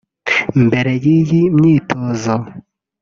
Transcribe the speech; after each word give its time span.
Mbere 0.65 0.91
y’iyi 1.03 1.41
myitozo 1.57 2.35